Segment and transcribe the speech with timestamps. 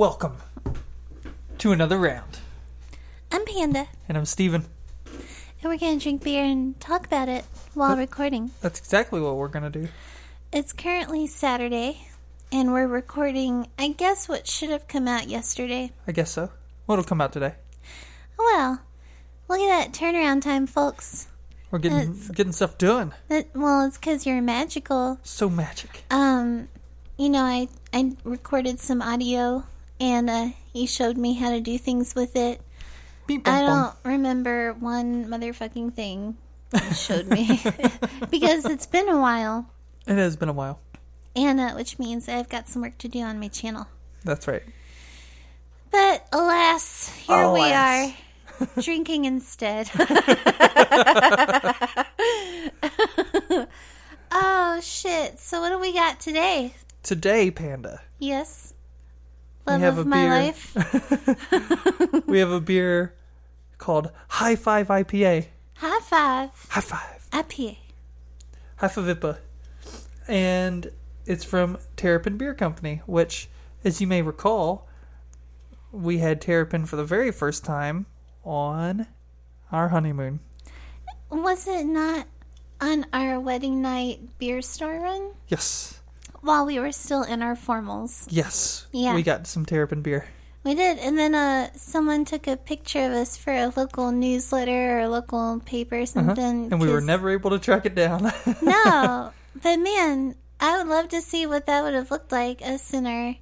[0.00, 0.38] Welcome
[1.58, 2.38] to another round.
[3.30, 4.64] I'm Panda, And I'm Stephen.
[5.04, 8.50] and we're gonna drink beer and talk about it while recording.
[8.62, 9.88] That's exactly what we're going to do.
[10.54, 12.08] It's currently Saturday,
[12.50, 15.92] and we're recording, I guess, what should have come out yesterday.
[16.08, 16.48] I guess so.
[16.86, 17.56] What'll come out today?
[18.38, 18.80] Well,
[19.50, 21.26] look at that turnaround time, folks.
[21.70, 23.12] We're getting It's- getting stuff done.
[23.28, 25.18] That, well, it's because you're magical.
[25.24, 26.04] So magic.
[26.10, 26.68] Um,
[27.18, 29.64] you know, I I recorded some audio,
[30.00, 32.60] and uh, he showed me how to do things with it.
[33.26, 33.68] Beep, I bum.
[33.68, 36.36] don't remember one motherfucking thing
[36.72, 37.60] he showed me
[38.30, 39.68] because it's been a while.
[40.06, 40.80] It has been a while.
[41.36, 43.86] and uh, which means I've got some work to do on my channel.
[44.24, 44.62] That's right.
[45.90, 47.54] But alas, here Alas.
[47.58, 48.12] we are,
[48.82, 49.90] drinking instead.
[54.32, 55.38] oh shit!
[55.38, 56.74] So what do we got today?
[57.02, 58.74] Today, Panda, Yes,
[59.78, 60.54] love have a beer.
[62.26, 63.14] we have a beer
[63.78, 65.46] called High Five IPA.
[65.76, 67.28] High five, High Five.
[67.32, 67.76] IPA.
[68.76, 69.38] High Fivipa.
[70.28, 70.90] And
[71.26, 73.48] it's from Terrapin Beer Company, which,
[73.84, 74.88] as you may recall,
[75.92, 78.06] we had Terrapin for the very first time
[78.44, 79.06] on
[79.72, 80.40] our honeymoon.
[81.30, 82.26] Was it not
[82.80, 85.99] on our wedding night beer store run Yes.
[86.40, 88.26] While we were still in our formals?
[88.28, 88.86] Yes.
[88.92, 89.14] Yeah.
[89.14, 90.26] We got some Terrapin beer.
[90.62, 94.98] We did, and then uh, someone took a picture of us for a local newsletter
[94.98, 96.66] or a local paper or something.
[96.66, 96.68] Uh-huh.
[96.72, 98.30] And we were never able to track it down.
[98.62, 99.32] No,
[99.62, 102.60] but man, I would love to see what that would have looked like.
[102.60, 103.36] Us in our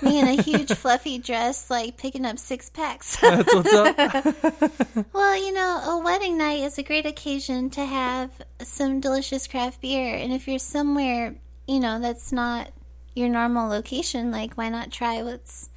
[0.00, 3.16] me in a huge fluffy dress, like picking up six packs.
[3.20, 5.06] That's what's up.
[5.12, 9.82] well, you know, a wedding night is a great occasion to have some delicious craft
[9.82, 11.34] beer, and if you're somewhere,
[11.66, 12.70] you know, that's not
[13.14, 15.70] your normal location, like why not try what's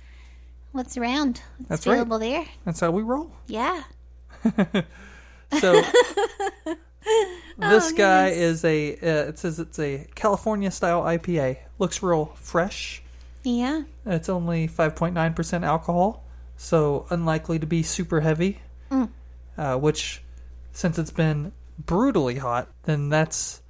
[0.71, 1.41] what's around?
[1.57, 1.93] What's That's right.
[1.93, 2.45] available there?
[2.65, 3.31] That's how we roll.
[3.47, 3.83] Yeah.
[5.59, 5.73] So
[7.57, 8.63] this guy goodness.
[8.63, 8.93] is a.
[8.95, 11.57] Uh, it says it's a California style IPA.
[11.79, 13.01] Looks real fresh.
[13.43, 13.83] Yeah.
[14.05, 16.25] It's only 5.9% alcohol,
[16.57, 18.59] so unlikely to be super heavy.
[18.89, 19.09] Mm.
[19.57, 20.23] Uh, which,
[20.71, 23.61] since it's been brutally hot, then that's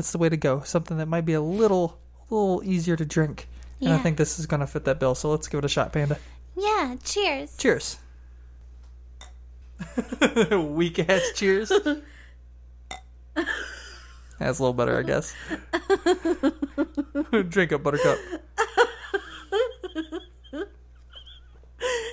[0.00, 0.62] that's the way to go.
[0.62, 1.98] Something that might be a little
[2.30, 3.48] little easier to drink.
[3.82, 5.14] And I think this is going to fit that bill.
[5.14, 6.18] So let's give it a shot, Panda.
[6.56, 6.96] Yeah.
[7.04, 7.54] Cheers.
[7.58, 7.98] Cheers.
[10.50, 11.68] Weak ass cheers.
[14.38, 15.34] That's a little better, I guess.
[17.50, 18.18] Drink up, Buttercup.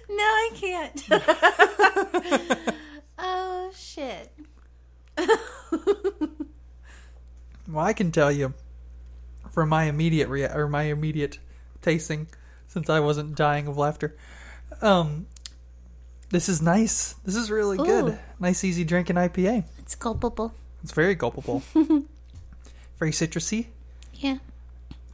[0.09, 1.07] No, I can't.
[3.17, 4.29] oh shit.
[7.67, 8.53] Well, I can tell you
[9.51, 11.39] from my immediate rea- or my immediate
[11.81, 12.27] tasting,
[12.67, 14.15] since I wasn't dying of laughter.
[14.81, 15.27] Um,
[16.29, 17.13] this is nice.
[17.25, 18.17] This is really good.
[18.39, 19.65] Nice, easy drinking IPA.
[19.79, 20.53] It's culpable.
[20.83, 21.61] It's very gulpable.
[22.99, 23.67] very citrusy.
[24.13, 24.37] Yeah.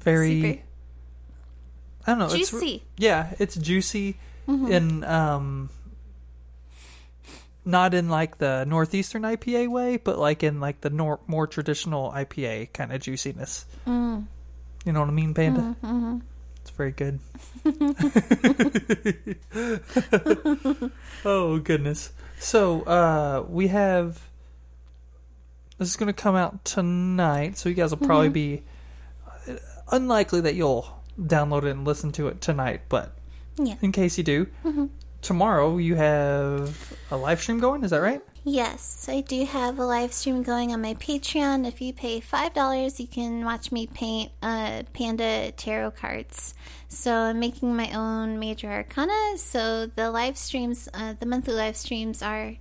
[0.02, 0.42] Very.
[0.42, 0.62] Super.
[2.06, 2.26] I don't know.
[2.36, 2.84] It's, Juicy.
[2.98, 4.72] yeah, it's juicy Mm-hmm.
[4.74, 5.70] in um,
[7.66, 12.12] not in like the northeastern IPA way, but like in like the nor- more traditional
[12.12, 13.66] IPA kind of juiciness.
[13.88, 14.26] Mm.
[14.86, 15.76] You know what I mean, Panda?
[15.84, 16.20] Mm-hmm.
[16.62, 17.20] It's very good.
[21.26, 22.12] oh goodness.
[22.40, 24.22] So uh we have
[25.78, 28.64] this is going to come out tonight, so you guys will probably be
[29.50, 29.54] uh,
[29.92, 33.18] unlikely that you'll download it and listen to it tonight, but
[33.58, 33.76] Yeah.
[33.82, 34.48] in case you do,
[35.24, 38.22] tomorrow you have a live stream going, is that right?
[38.46, 41.66] Yes, I do have a live stream going on my Patreon.
[41.66, 46.54] If you pay five dollars, you can watch me paint uh, panda tarot cards.
[46.90, 49.38] So I'm making my own major arcana.
[49.38, 52.56] So the live streams, uh, the monthly live streams, are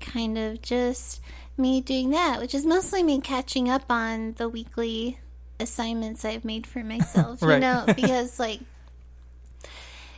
[0.00, 1.20] kind of just
[1.56, 5.20] me doing that, which is mostly me catching up on the weekly
[5.60, 7.40] assignments I've made for myself.
[7.42, 8.60] You know, because like,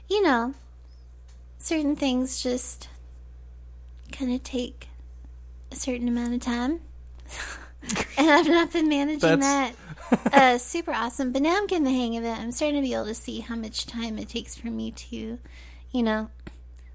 [0.08, 0.54] you know,
[1.64, 2.88] certain things just
[4.12, 4.88] kind of take
[5.72, 6.80] a certain amount of time.
[8.18, 9.74] and I've not been managing that
[10.32, 11.32] uh, super awesome.
[11.32, 12.38] But now I'm getting the hang of it.
[12.38, 15.38] I'm starting to be able to see how much time it takes for me to,
[15.90, 16.28] you know,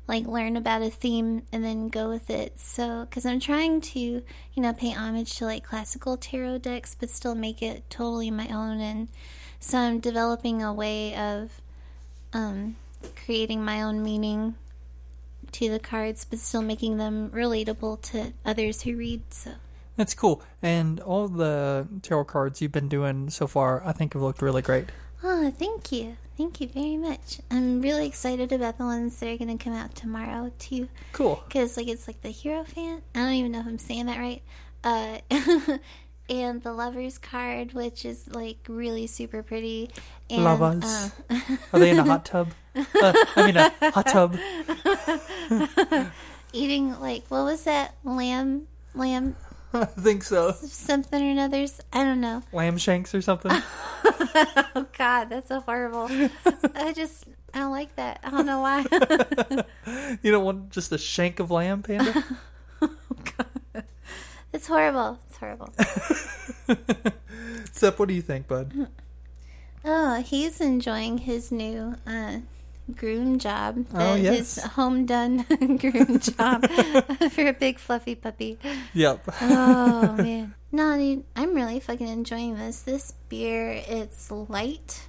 [0.08, 2.60] like learn about a theme and then go with it.
[2.60, 4.24] So, because I'm trying to, you
[4.56, 8.80] know, pay homage to like classical tarot decks, but still make it totally my own.
[8.82, 9.08] And
[9.60, 11.60] so I'm developing a way of
[12.34, 12.76] um,
[13.26, 14.56] creating my own meaning
[15.54, 19.22] to the cards, but still making them relatable to others who read.
[19.34, 19.52] So,
[19.96, 20.42] That's cool.
[20.62, 24.62] And all the tarot cards you've been doing so far, I think have looked really
[24.62, 24.90] great.
[25.24, 26.18] Oh, thank you.
[26.38, 27.40] Thank you very much.
[27.52, 30.88] I'm really excited about the ones that are going to come out tomorrow, too.
[31.12, 31.44] Cool.
[31.48, 33.04] Because, like, it's like the Hierophant.
[33.14, 34.42] I don't even know if I'm saying that right.
[34.82, 35.18] Uh,
[36.30, 39.90] and the Lover's card, which is, like, really super pretty.
[40.30, 40.84] And, Lovers.
[40.84, 41.10] uh,
[41.74, 42.52] Are they in a hot tub?
[42.76, 42.84] Uh,
[43.36, 44.38] I mean, a hot tub.
[46.54, 47.96] eating, like, what was that?
[48.04, 48.68] Lamb?
[48.96, 49.36] Lamb
[49.74, 50.52] I think so.
[50.52, 51.80] something or another's?
[51.94, 52.42] I don't know.
[52.52, 53.52] Lamb shanks or something.
[53.54, 56.08] Oh, God, that's so horrible.
[56.76, 58.20] I just, I don't like that.
[58.24, 58.86] I don't know why.
[60.24, 62.24] You don't want just a shank of lamb, Panda?
[64.60, 65.18] It's horrible.
[65.26, 65.70] It's horrible.
[67.74, 68.88] Zep, what do you think, bud?
[69.86, 72.40] Oh, he's enjoying his new uh,
[72.94, 73.86] groom job.
[73.94, 74.56] Oh, The- yes.
[74.56, 75.46] His home done
[75.80, 76.68] groom job
[77.32, 78.60] for a big fluffy puppy.
[78.94, 79.24] Yep.
[79.42, 80.54] Oh, man.
[80.74, 82.82] No, dude, I'm really fucking enjoying this.
[82.82, 85.08] This beer, it's light.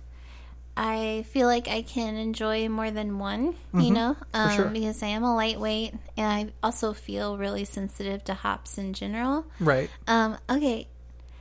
[0.83, 4.65] I feel like I can enjoy more than one, you know, um, sure.
[4.65, 9.45] because I am a lightweight and I also feel really sensitive to hops in general.
[9.61, 9.91] Right.
[10.09, 10.89] Um, okay.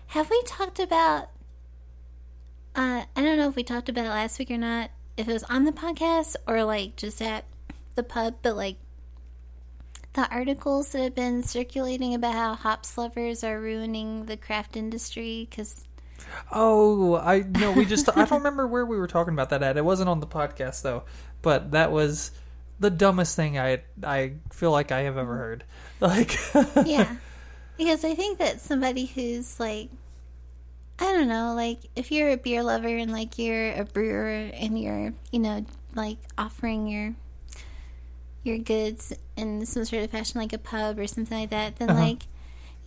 [0.07, 1.29] Have we talked about
[2.75, 5.31] uh I don't know if we talked about it last week or not, if it
[5.31, 7.45] was on the podcast or like just at
[7.95, 8.75] the pub, but like
[10.15, 15.47] the articles that have been circulating about how hops lovers are ruining the craft industry
[15.49, 15.85] because
[16.51, 19.77] Oh, I no, we just I don't remember where we were talking about that at.
[19.77, 21.03] It wasn't on the podcast though,
[21.41, 22.31] but that was
[22.79, 25.63] the dumbest thing I I feel like I have ever heard.
[26.01, 26.37] Like
[26.85, 27.15] yeah
[27.77, 29.89] because i think that somebody who's like
[30.97, 34.79] i don't know like if you're a beer lover and like you're a brewer and
[34.79, 35.65] you're you know
[35.95, 37.15] like offering your
[38.43, 41.89] your goods in some sort of fashion like a pub or something like that then
[41.89, 41.99] Uh-huh.
[41.99, 42.23] like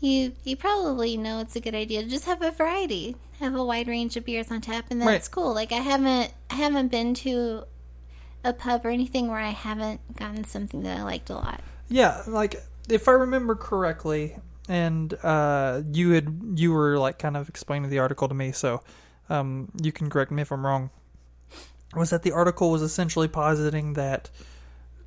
[0.02, 3.64] you you probably know it's a good idea to just have a variety have a
[3.64, 5.30] wide range of beers on tap and that's Right.
[5.30, 7.64] cool like i haven't i haven't been to
[8.44, 12.22] a pub or anything where i haven't gotten something that i liked a lot Yeah,
[12.26, 14.36] like if I remember correctly,
[14.68, 18.82] and uh, you had you were like kind of explaining the article to me, so
[19.30, 20.90] um, you can correct me if I'm wrong.
[21.94, 24.30] Was that the article was essentially positing that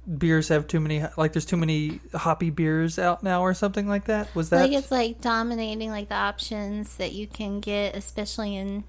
[0.05, 4.05] beers have too many, like there's too many hoppy beers out now, or something like
[4.05, 4.33] that?
[4.35, 8.83] Was that like it's like dominating like the options that you can get especially in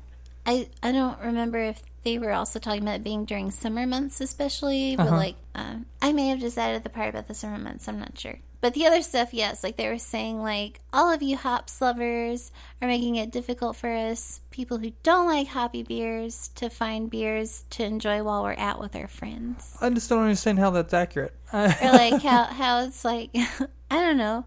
[0.45, 4.21] i i don't remember if they were also talking about it being during summer months
[4.21, 5.17] especially but Uh-huh.
[5.17, 8.17] like um, i may have just added the part about the summer months i'm not
[8.19, 11.81] sure but the other stuff yes like they were saying like all of you hops
[11.81, 12.51] lovers
[12.83, 17.65] are making it difficult for us people who don't like hoppy beers to find beers
[17.71, 21.35] to enjoy while we're out with our friends I just don't understand how that's accurate.
[21.53, 23.31] or like how how it's like
[23.91, 24.45] I don't know.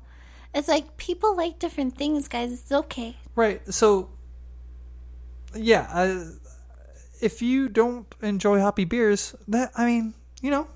[0.54, 2.52] It's like people like different things, guys.
[2.52, 3.18] It's okay.
[3.36, 3.62] Right.
[3.74, 4.10] So,
[5.56, 6.26] yeah, I,
[7.22, 10.68] if you don't enjoy hoppy beers, that I mean, you know,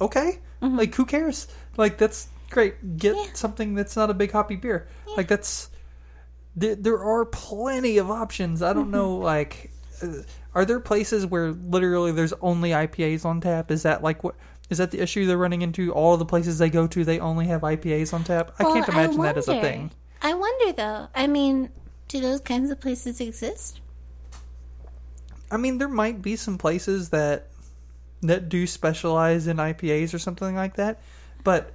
[0.00, 0.40] okay.
[0.62, 0.76] Mm-hmm.
[0.76, 1.48] Like, who cares?
[1.76, 2.96] Like, that's great.
[2.96, 3.26] Get Yeah.
[3.34, 4.88] something that's not a big hoppy beer.
[5.16, 5.68] Like, that's
[6.54, 6.74] there.
[6.74, 8.62] There are plenty of options.
[8.62, 9.16] I don't know.
[9.16, 9.70] Like,
[10.02, 10.08] uh,
[10.54, 13.70] are there places where literally there's only IPAs on tap?
[13.70, 14.34] Is that like what?
[14.68, 15.92] Is that the issue they're running into?
[15.92, 18.52] All the places they go to, they only have IPAs on tap.
[18.58, 19.92] I Well, can't imagine that as a thing.
[20.22, 21.08] I wonder though.
[21.14, 21.70] I mean,
[22.08, 23.80] do those kinds of places exist?
[25.50, 27.48] I mean, there might be some places that
[28.22, 31.00] that do specialize in IPAs or something like that,
[31.44, 31.72] but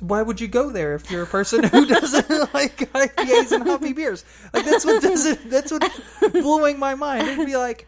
[0.00, 3.92] why would you go there if you're a person who doesn't like IPAs and hoppy
[3.92, 4.24] beers?
[4.52, 5.90] Like that's what doesn't that's what
[6.32, 7.28] blowing my mind.
[7.28, 7.86] It'd be like,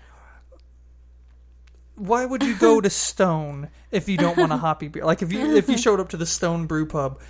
[1.94, 5.04] why would you go to Stone if you don't want a hoppy beer?
[5.04, 7.20] Like if you if you showed up to the Stone Brew Pub.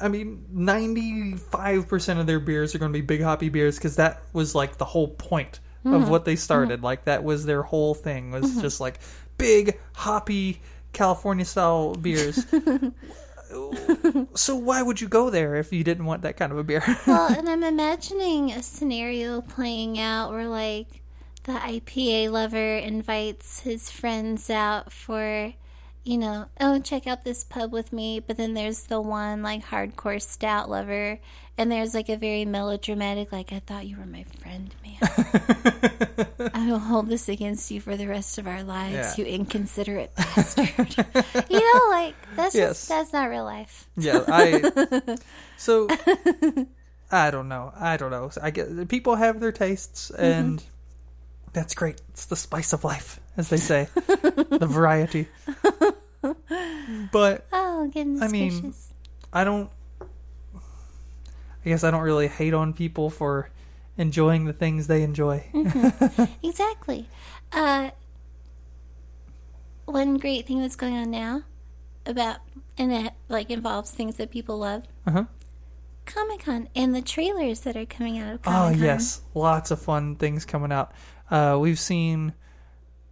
[0.00, 3.96] I mean, ninety-five percent of their beers are going to be big hoppy beers because
[3.96, 6.76] that was like the whole point of what they started.
[6.76, 6.84] Mm-hmm.
[6.84, 8.60] Like that was their whole thing was mm-hmm.
[8.62, 8.98] just like
[9.36, 12.46] big hoppy California style beers.
[14.34, 16.82] so why would you go there if you didn't want that kind of a beer?
[17.06, 21.02] Well, and I'm imagining a scenario playing out where like
[21.44, 25.52] the IPA lover invites his friends out for
[26.04, 28.18] you know, oh, check out this pub with me.
[28.20, 31.20] But then there's the one like hardcore stout lover,
[31.58, 36.50] and there's like a very melodramatic, like, I thought you were my friend, man.
[36.54, 39.24] I will hold this against you for the rest of our lives, Yeah.
[39.24, 40.68] you inconsiderate bastard.
[41.50, 42.70] you know, like, that's Yes.
[42.80, 43.88] just, that's not real life.
[43.96, 45.16] yeah, I.
[45.56, 45.86] So
[47.12, 47.72] I don't know.
[47.78, 48.30] I don't know.
[48.42, 50.24] I get people have their tastes, mm-hmm.
[50.24, 50.64] and
[51.52, 52.00] that's great.
[52.10, 55.28] It's the spice of life, as they say, the variety.
[57.12, 58.92] But Oh, goodness I mean, gracious.
[59.32, 59.70] I don't.
[61.64, 63.50] I guess I don't really hate on people for
[63.96, 65.44] enjoying the things they enjoy.
[66.42, 67.08] Exactly.
[67.52, 67.90] Uh,
[69.84, 71.42] one great thing that's going on now
[72.06, 72.38] about,
[72.76, 74.84] and it like involves things that people love.
[75.06, 75.24] Uh-huh.
[76.04, 78.82] Comic Con and the trailers that are coming out of Comic Con.
[78.82, 80.92] Oh yes, lots of fun things coming out.
[81.30, 82.32] Uh, we've seen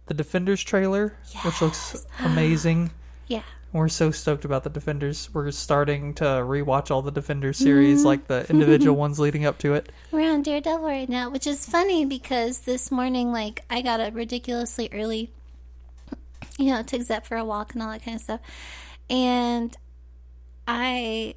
[0.07, 2.91] the Defenders trailer, which looks amazing.
[3.27, 3.43] Yeah.
[3.73, 5.29] We're so stoked about the Defenders.
[5.33, 8.07] We're starting to rewatch all the Defenders series, mm-hmm.
[8.07, 9.89] like the individual ones leading up to it.
[10.11, 14.13] We're on Daredevil right now, which is funny because this morning, like, I got up
[14.13, 15.31] ridiculously early,
[16.57, 18.41] you know, took Zep for a walk and all that kind of stuff.
[19.09, 19.75] And
[20.67, 21.35] I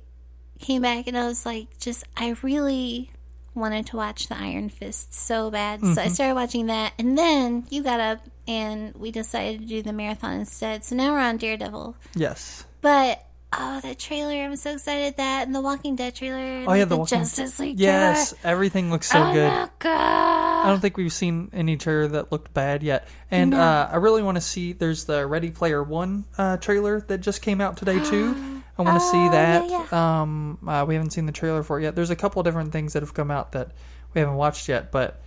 [0.58, 3.12] came back and I was like, just, I really
[3.54, 5.80] wanted to watch the Iron Fist so bad.
[5.80, 6.92] So I started watching that.
[6.98, 10.84] And then you got up and we decided to do the marathon instead.
[10.84, 11.96] So now we're on Daredevil.
[12.14, 12.64] Yes.
[12.80, 13.24] But.
[13.56, 14.32] Oh, that trailer!
[14.34, 16.38] I'm so excited that and the Walking Dead trailer.
[16.38, 17.78] And Oh yeah, like, the the Walking- Justice League.
[17.78, 17.92] trailer.
[17.92, 19.48] Yes, everything looks so oh good.
[19.48, 20.66] my god!
[20.66, 23.06] I don't think we've seen any trailer that looked bad yet.
[23.30, 23.60] And No.
[23.60, 24.72] uh, I really want to see.
[24.72, 28.53] There's the Ready Player One uh, trailer that just came out today too.
[28.78, 29.70] I want to see Oh, that.
[29.70, 31.94] yeah, Um, uh, we haven't seen the trailer for it yet.
[31.94, 33.70] There's a couple of different things that have come out that
[34.14, 35.20] we haven't watched yet, but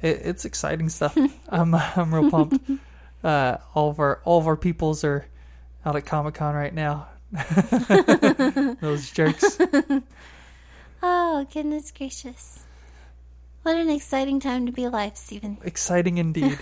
[0.00, 1.16] it, it's exciting stuff.
[1.48, 2.58] I'm I'm real pumped.
[3.22, 5.26] Uh, all of our all of our peoples are
[5.84, 7.08] out at Comic Con right now.
[8.80, 9.58] Those jerks.
[11.06, 12.60] Oh, goodness gracious.
[13.62, 15.58] What an exciting time to be alive, Stephen.
[15.62, 16.58] Exciting indeed.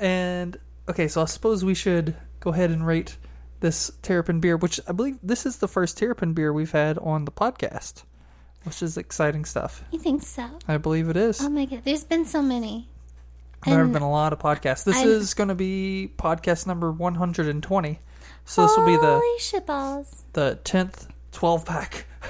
[0.00, 0.56] and
[0.88, 3.16] okay, so I suppose we should go ahead and rate
[3.60, 7.24] this Terrapin beer, which I believe this is the first Terrapin beer we've had on
[7.24, 8.04] the podcast,
[8.64, 9.82] which is exciting stuff.
[9.90, 10.58] You think so?
[10.68, 11.40] I believe it is.
[11.42, 12.88] Oh my god, there's been so many.
[13.64, 14.84] there have been a lot of podcasts.
[14.84, 17.98] This I- is going to be podcast number 120.
[18.46, 20.22] So this will be the Holy shitballs.
[20.34, 22.06] the 10th 12 pack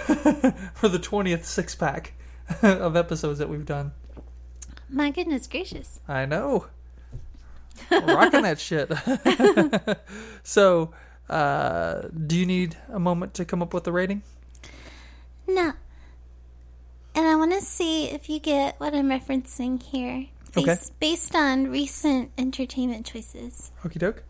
[0.74, 2.12] for the 20th 6 pack
[2.62, 3.90] of episodes that we've done.
[4.88, 5.98] My goodness gracious.
[6.06, 6.66] I know.
[7.90, 8.92] Rocking that shit.
[10.44, 10.92] so,
[11.28, 14.22] uh, do you need a moment to come up with a rating?
[15.46, 15.72] No.
[17.14, 20.26] And I want to see if you get what I'm referencing here.
[20.56, 20.66] Okay.
[20.66, 23.72] Based, based on recent entertainment choices.
[23.82, 24.22] Okie doke.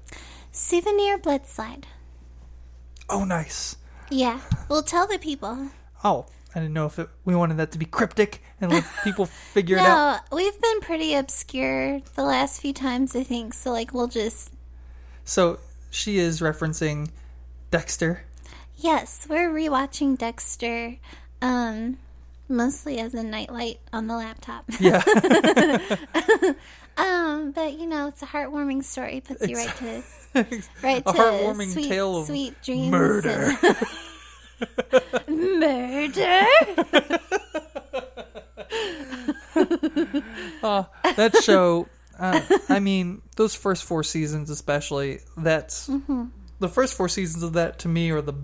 [0.52, 1.86] Souvenir blood slide.
[3.08, 3.76] Oh, nice.
[4.10, 4.40] Yeah.
[4.68, 5.68] We'll tell the people.
[6.02, 9.26] Oh, I didn't know if it, we wanted that to be cryptic and let people
[9.26, 10.20] figure it out.
[10.30, 13.54] No, we've been pretty obscure the last few times, I think.
[13.54, 14.52] So, like, we'll just.
[15.24, 15.58] So,
[15.94, 17.08] she is referencing
[17.70, 18.22] Dexter.
[18.76, 20.96] Yes, we're rewatching Dexter,
[21.40, 21.98] um,
[22.48, 24.64] mostly as a nightlight on the laptop.
[24.80, 25.02] Yeah.
[26.96, 29.20] Um, but you know, it's a heartwarming story.
[29.20, 30.02] Puts you right to
[30.82, 32.90] right A to heartwarming sweet, tale of sweet dreams.
[32.92, 33.52] murder.
[35.26, 36.46] and- murder.
[41.16, 46.24] that show uh, i mean those first four seasons especially that's Mm-hmm.
[46.60, 48.34] the first four seasons of that to me are the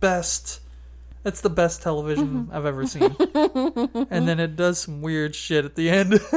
[0.00, 0.60] best
[1.22, 2.54] that's the best television Mm-hmm.
[2.56, 3.16] i've ever seen.
[4.10, 6.12] And then it does some weird shit at the end.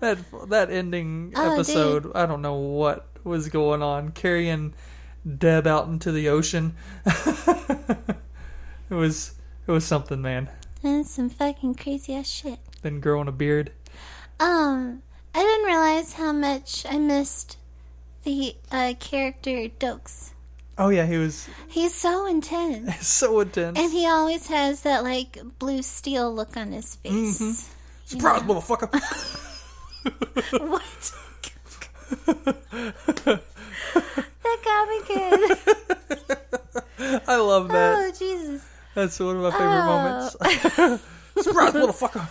[0.00, 4.10] That that ending Oh, episode i don't know what was going on.
[4.10, 4.74] Carrying
[5.26, 6.74] deb out into the ocean.
[8.88, 9.34] It was
[9.66, 10.48] it was something man.
[10.82, 12.58] That's some fucking crazy ass shit.
[12.82, 13.72] then growing a beard.
[14.38, 15.02] Um,
[15.36, 17.58] I didn't realize how much I missed
[18.24, 20.30] the uh, character Doakes.
[20.78, 23.06] oh yeah he was He's so intense.
[23.06, 27.12] so intense And he always has that like blue steel look on his face.
[27.38, 27.52] Mm-hmm.
[28.06, 28.88] Surprise, motherfucker!
[30.70, 31.12] What?
[33.24, 33.42] that
[34.64, 35.58] got me good.
[37.28, 37.94] I love that.
[37.98, 38.62] Oh Jesus,
[38.94, 39.86] That's one of my favorite Oh.
[39.86, 41.02] moments.
[41.44, 42.28] Surprise, motherfucker!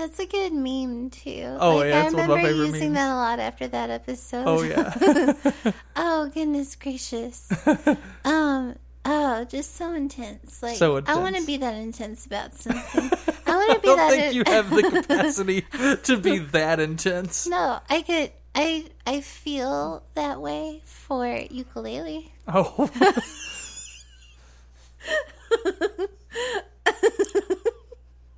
[0.00, 1.56] That's a good meme too.
[1.60, 2.94] Oh, like, yeah, I it's one of my remember using memes.
[2.94, 4.44] that a lot after that episode.
[4.46, 7.48] Oh yeah, Oh goodness gracious.
[8.24, 8.76] um.
[9.04, 10.62] Oh, just so intense.
[10.62, 13.10] Like So I want to be that intense about something.
[13.46, 14.10] I want to I be don't that.
[14.10, 15.64] think you have the capacity
[16.04, 17.46] to be that intense.
[17.46, 18.30] No, I could.
[18.54, 22.32] I I feel that way for ukulele.
[22.48, 22.90] Oh,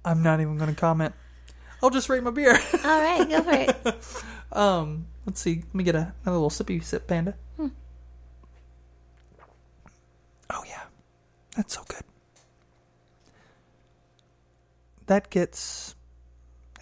[0.04, 1.14] I'm not even going to comment.
[1.82, 2.52] I'll just rate my beer.
[2.84, 3.96] All right, go for it.
[4.52, 5.62] Um, let's see.
[5.64, 7.34] Let me get a, a little sippy sip, panda.
[7.56, 7.68] Hmm.
[10.50, 10.82] Oh yeah,
[11.56, 12.02] that's so good.
[15.06, 15.94] That gets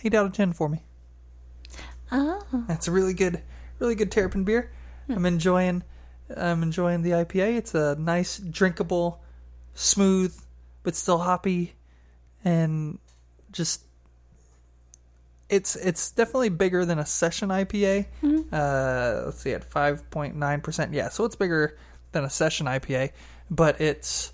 [0.03, 0.83] eight out of ten for me.
[2.11, 3.41] Oh, That's a really good,
[3.79, 4.73] really good terrapin beer.
[5.09, 5.85] I'm enjoying.
[6.37, 7.57] I'm enjoying the IPA.
[7.57, 9.23] It's a nice, drinkable,
[9.75, 10.37] smooth,
[10.83, 11.75] but still hoppy,
[12.45, 12.99] and
[13.53, 13.83] just
[15.51, 18.07] it's it's definitely bigger than a session IPA.
[18.53, 20.93] Uh, let's see, at five point nine percent.
[20.95, 21.77] Yeah, so it's bigger
[22.13, 23.11] than a session IPA,
[23.51, 24.33] but it's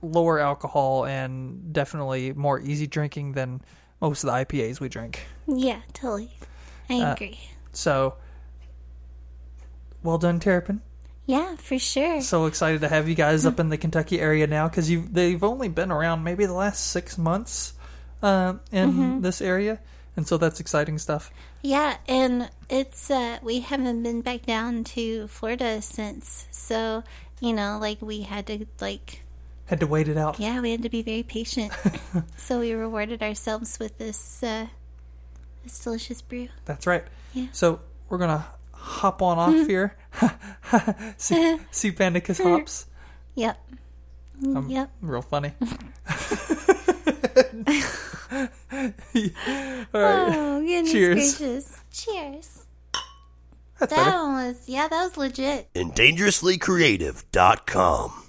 [0.00, 3.60] lower alcohol and definitely more easy drinking than
[4.00, 5.26] most of the IPAs we drink.
[5.46, 6.30] Yeah, totally.
[6.88, 7.38] I Uh, agree.
[7.72, 8.14] So,
[10.02, 10.80] well done, Terrapin.
[11.26, 12.20] Yeah, for sure.
[12.22, 15.42] So excited to have you guys up in the Kentucky area now because you they've
[15.44, 17.74] only been around maybe the last six months
[18.22, 19.78] uh, in this area,
[20.16, 21.30] and so that's exciting stuff.
[21.62, 26.46] Yeah, and it's uh we haven't been back down to Florida since.
[26.50, 27.02] So,
[27.40, 29.22] you know, like we had to like
[29.66, 30.38] Had to wait it out.
[30.38, 31.72] yeah, we had to be very patient.
[32.36, 34.66] so we rewarded ourselves with this uh
[35.64, 36.48] this delicious brew.
[36.64, 37.04] That's right.
[37.34, 37.46] Yeah.
[37.52, 39.96] So we're gonna hop on off here.
[41.16, 42.86] see, see Pandicus hops.
[43.34, 43.58] Yep.
[44.44, 44.90] Um, yep.
[45.02, 45.52] Real funny.
[49.94, 50.34] All right.
[50.34, 51.14] Oh, goodness Cheers.
[51.38, 51.80] gracious.
[51.92, 52.66] Cheers.
[53.78, 54.10] That's That better.
[54.18, 55.68] one was yeah, that was legit.
[55.74, 58.24] and dangerouslycreative.com.